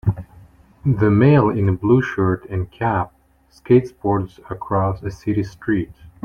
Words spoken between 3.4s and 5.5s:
skateboards across a city